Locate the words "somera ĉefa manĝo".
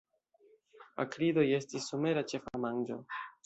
1.93-3.03